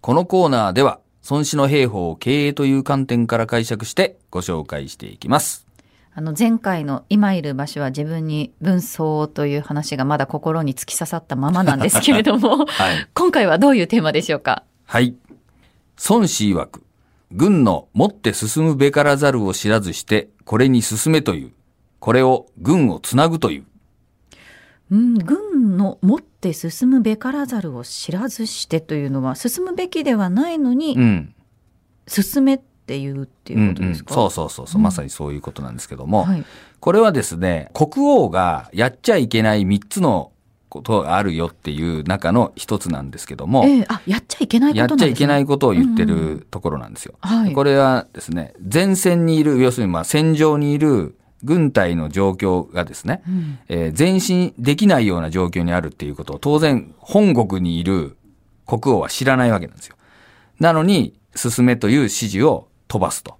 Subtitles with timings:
[0.00, 5.66] このコーナーでは、孫子の兵法を経営という観点から解釈してご紹介していきます。
[6.14, 13.08] あの前回の今いる場所は自分に分相という話がまだ心に突き刺さったままなんですけれども、 はい。
[13.14, 14.64] 今回はどういうテーマでしょうか？
[14.86, 15.14] はい。
[16.08, 16.82] 孫子曰く、
[17.30, 21.52] 軍の持って進むべからざるを知らずして、これに進めという。
[22.00, 23.64] これを軍をつなぐという。
[24.90, 31.34] うん、軍の持って進むべからざるを知らずしてというのは進むべきではないのに、うん。
[32.08, 34.30] 進めっていうっていうことですか、うんうん。
[34.30, 36.44] そうそうそうそう、まさにそういうことなんですけども、はい。
[36.80, 40.32] これはですね、国王がやっちゃいけない3つの
[40.68, 43.86] ことがあるよっていう中の一つなんですけども、ええ。
[43.88, 46.38] あやっちゃいけないことやっちゃいけないことを言ってうんうん。
[46.38, 47.14] るところなんですよ。
[47.20, 47.52] はい。
[47.52, 58.16] これはですね、前線にいる、要するにまあ戦場にいる軍隊の状況がですね、うんえー前進できないような状況にあるっていうことを当然本国にいる
[58.66, 59.96] 国王は知らないわけなんですよ。
[60.58, 63.36] なのに、進めという指示を飛ばすと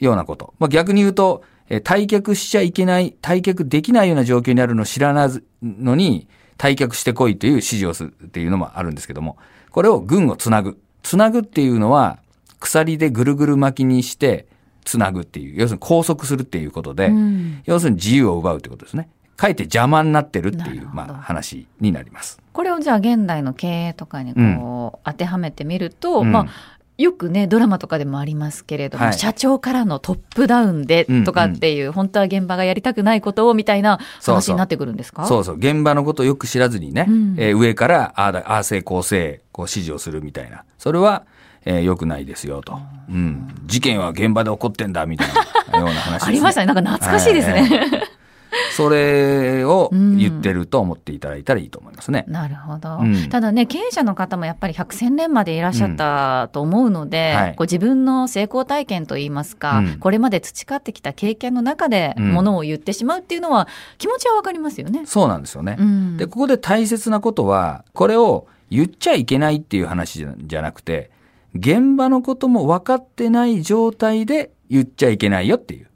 [0.00, 0.54] いうようなこと。
[0.58, 5.30] まあ、逆に言うと、えー退却しちゃいけない、退却できないような状況にあるのを知らない
[5.62, 9.36] のに、退却してこいという指示をするっていうのもあるんですけども、
[9.70, 10.78] これを軍をつなぐ。
[11.02, 12.18] つなぐっていうのは、
[12.60, 14.46] 鎖でぐるぐる巻きにして、
[14.84, 17.62] つなぐっていう、要するに拘束するっていうことで、うん。
[17.64, 19.08] 要するに自由を奪うということですね。
[19.36, 22.40] かえって邪魔になってるっていう、まあ、話になります。
[22.52, 26.32] これをじゃあ現代の経営とかにこう、当てはめてみると、うん。
[26.32, 26.46] まあ
[26.98, 29.14] よくねドラマとかでもありますけれども、はい。
[29.14, 35.26] 社長からのトップダウンでうんとかっていう、本当は現場がやりたくないことをみたいな話になってくるんですか？
[35.26, 35.56] そうそう。
[35.56, 37.34] 現場のことをよく知らずにね、うん。
[37.38, 40.64] えー上から、ああだ、ああせい、こうせい、こう指示をするみたいな。
[40.78, 41.24] それは、
[41.64, 42.78] えー良くないですよと。
[43.08, 43.48] うん。
[43.66, 45.28] 事件は現場で起こってんだ、みたい
[45.72, 46.66] なような話です、ありましたね。
[46.66, 48.12] なんか懐かしいですね、はい
[48.76, 52.24] それを言ってると思っていただいたらいいと思いますね。
[52.28, 53.28] なるほど、うん。
[53.30, 57.40] ただね経営者の方もやっぱり百戦錬磨でいらっしゃったと思うので、うん。
[57.40, 57.54] はい。
[57.54, 59.98] こう自分の成功体験といいますか、うん。
[59.98, 62.32] これまで培ってきた経験の中でうん。
[62.32, 65.04] ものを言ってしまうっていうのは気持ちはわかりますよね。
[65.06, 65.76] そうなんですよね。
[65.78, 66.16] うん。
[66.18, 71.10] で、ここで大切なことは、これを言っちゃいけないっていう話じゃなくて、
[71.54, 75.88] 現場のことも分かってない状態で言っちゃいけないよっていう。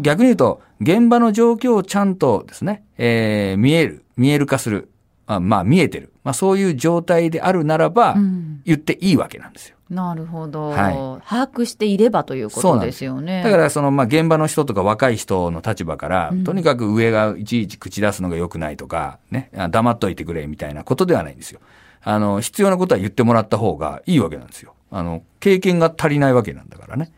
[0.00, 4.90] 逆に言うと、現場の状況をちゃんとですね、えー見える、見える化する。
[5.26, 6.12] あまあ、見えてる。
[6.22, 9.76] まあ、そういう状態であるならば、うん言っていいわけなんですよ。
[9.90, 10.94] なるほど、はい
[11.28, 13.42] 把握していればということですよね。
[13.42, 21.60] だから、その、まあ、現場の人とか若い人の立場から、うんとにかく上がいちいち口出すのが良くないとか、ね、あ黙っといてくれみたいなことではないんですよ。
[22.04, 24.74] あの、必要なことは言ってもらった方がいいわけなんですよ。
[24.90, 27.12] あの、経験が足りないわけなんだからね。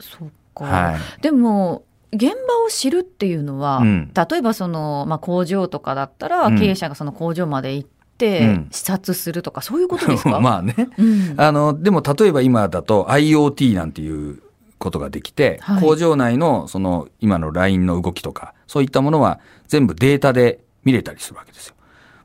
[0.00, 1.22] そっか、はい。
[1.22, 7.88] でも現場を知るっていうのは、うん例えばその、まあ、工場とかだったら、うん経営者がその工場まで行っ
[8.18, 10.74] て、うん視察するとかそういうことですか、 まあね。
[10.98, 14.42] うんあの、でも例えば今だと IoT なんていう
[14.78, 21.74] ことができて、はい工場内のその今の LINE の動きとか、そういったものは全部データで見れたりするわけですよ。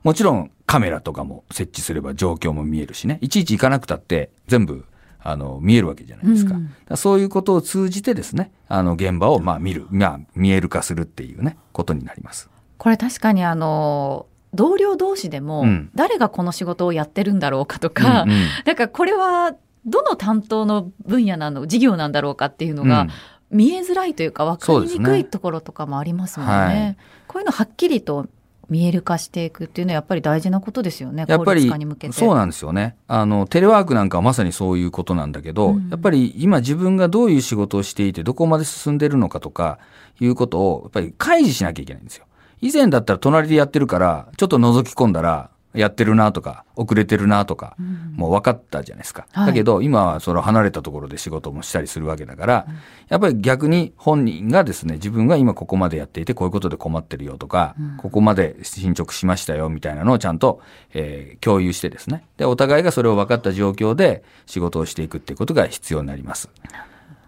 [0.03, 4.85] もちろんカメラとかも設置すれば状況も見えるしね、いちいち行かなくたって全部
[5.19, 6.55] あの見えるわけじゃないですか。
[6.55, 6.97] うん。
[6.97, 12.49] そういうことを通じてですね、あの現場をまあ見る、まあ見える化するっていうね、ことになります。
[12.77, 15.89] これ確かにあの同僚同士でも、うん。
[15.95, 18.37] 誰がこの仕事をやってるんだろうかとか、うんうん。
[18.65, 19.53] だからこれは
[19.85, 23.09] どの担当の分野なの事業なんだろうかっていうのが、うん。
[23.49, 26.53] 見えづらいというか分かりにくいところとかもありますもんね。
[26.53, 26.97] はい。
[27.27, 28.27] こういうのはっきりと
[28.69, 31.25] 見える化していくっていうのはやっぱり大事なことですよね。
[31.27, 32.13] やっぱり化に向けて。
[32.13, 32.95] そうなんですよね。
[33.07, 39.79] あの、テレワークなんかはまさにそういうことなんだけど、うんやっぱり今自分がどういう仕事をしていて、どこまで進んでるのかとか、
[40.19, 42.25] いうことを、やっぱり開示しなきゃいけないんですよ。
[42.61, 49.27] 以前だったら隣でやってるから、ちょっと覗き込んだら、やってるなとか、遅れてるなとか、うんもう分かったじゃないですか。
[49.31, 52.67] はいだけど、今はその離れたところで仕事もしたりするわけだから、
[53.09, 60.61] やっぱり逆に本人がですね、自分が今ここまでやっていて、こういうことで困ってるよとか、うんここまで進捗しましたよみたいなのをちゃんと、
[60.93, 62.25] えー共有してですね。
[62.37, 66.49] で、お互いがそれを分かった状況で仕事をしていくっていうことが必要になります。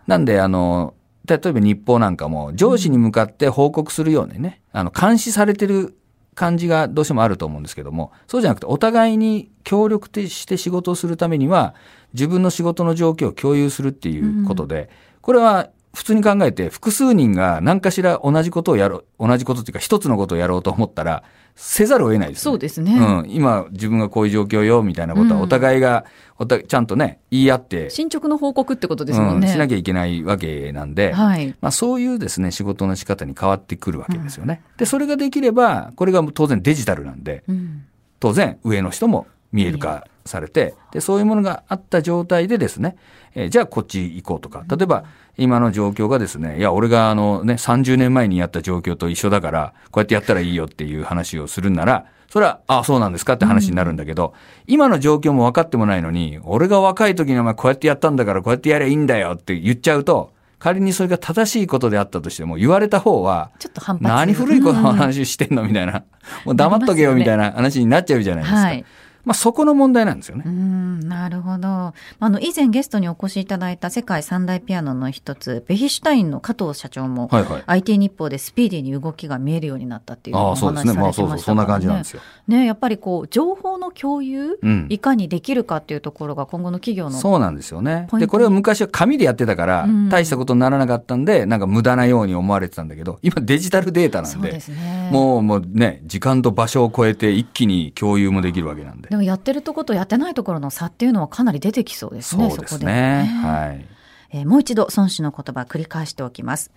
[0.08, 0.96] なんで、あの、
[1.28, 5.96] 例えば日報なんかも上司に向かって報告するようにね、あの、監視されてる
[6.36, 11.76] 感じがどうしてもあると思うんですけども、そうじゃなくてお互いに協力して仕事をするためには、
[12.14, 14.90] 自分の仕事の状況を共有するっていうことで、
[15.22, 15.70] これは
[16.00, 21.24] 普通に考えて複数人が何かしら同じことをやろう、同じことっていうか一つのことをやろうと思ったら、
[21.58, 22.44] せざるを得ないです、ね。
[22.44, 22.98] そうですね。
[22.98, 26.06] うん、今自分がこういう状況よみたいなことはうんお互いが
[26.38, 29.50] おたちゃんとね言い合って、進捗の報告ってことですもんうん、ね。
[29.50, 31.54] しなきゃいけないわけなんで、はい。
[31.60, 34.62] まあ、そういうですね仕事の仕方に変わってくるわけですよね。
[34.78, 37.84] でそれができればこれが当然デジタルなんでうん
[38.22, 42.96] 当然上の人も見える化されて、で、そういうものがあった状態でですね、
[43.36, 45.06] えーじゃあこっち行こうとか、例えば
[45.38, 54.34] 今の状況がですね、いや、俺があのね、30年前にやった状況と一緒だから、こうやってやったらいいよっていう話をするんなら、それは、あそうなんですかって話になるんだけど、
[54.68, 66.04] 今の状況も分かってもないのに、俺が若い時にお前こうやってやったんだからこうやってやりゃいいんだよって言っちゃうと、仮にそれが正しいことであったとしても、言われた方は、ちょっと反発何古いことの話してんのみたいな。
[66.46, 68.60] もう黙っとけよみたいな話になっちゃうじゃないですか。
[68.60, 68.86] はい
[69.30, 70.50] まあそこの問題なんですよねう。
[70.50, 71.68] んなるほど。
[71.68, 77.64] あの以前ゲストにお越しいただいた世界三大ピアノの一つベヒシュタインの加藤社長も、はいはい。
[77.68, 80.94] IT 日報でスピーディーに動きが見えるようになったっていうのをああ、おそうですね。
[80.94, 82.22] 話しされてまあそうそう、そんな感じなんねですよ。
[82.48, 84.88] ねやっぱりこう情報の共有、うん。
[84.90, 95.10] いかにできるかっていうところが今後の企業のそうなんですよねで、これを昔は紙でやってたからうん、大したことにならなかったんで、なんか無駄なように思われてたんだけど、 今デジタルデータなんそうでで、すね。
[95.12, 99.16] もうもうね、時間と場所を超えて一気に共有もできるわけなんでで。
[99.20, 102.50] もやってるとことやってないところの差っていうのはかなり出てきそうですね。
[102.50, 103.24] そうですこでね。
[103.44, 103.86] はい。
[104.32, 106.72] えーもう一度孫子の言葉繰り返しておきます。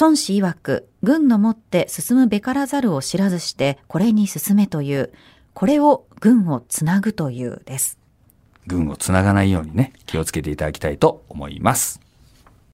[0.00, 5.12] 孫子曰く、軍のもって進むべからざるを知らずして、これに進めという、
[5.52, 7.98] これを軍をつなぐというです。
[8.66, 12.00] 軍をつながないようにね、気をつけていただきたいと思います。